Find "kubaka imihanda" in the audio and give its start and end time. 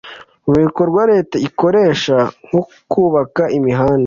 2.91-3.99